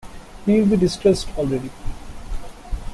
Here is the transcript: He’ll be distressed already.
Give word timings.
He’ll 0.47 0.65
be 0.65 0.77
distressed 0.77 1.27
already. 1.37 1.69